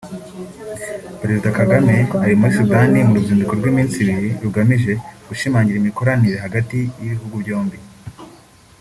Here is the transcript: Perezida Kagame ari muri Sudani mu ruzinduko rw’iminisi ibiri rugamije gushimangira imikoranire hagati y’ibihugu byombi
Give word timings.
Perezida 1.21 1.49
Kagame 1.59 1.95
ari 2.23 2.33
muri 2.39 2.51
Sudani 2.57 2.99
mu 3.07 3.13
ruzinduko 3.17 3.51
rw’iminisi 3.59 3.97
ibiri 4.01 4.29
rugamije 4.43 4.91
gushimangira 5.27 5.77
imikoranire 5.79 6.37
hagati 6.45 6.77
y’ibihugu 7.01 7.35
byombi 7.43 7.77